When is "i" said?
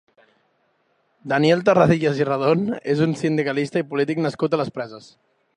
2.23-2.27, 3.85-3.89